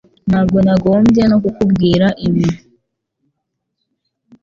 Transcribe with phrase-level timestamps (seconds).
[0.29, 2.45] Ntabwo nagombye no kukubwira ibi